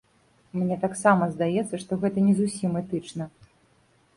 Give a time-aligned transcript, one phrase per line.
[0.59, 3.23] Мне таксама здаецца, што гэта не зусім этычна.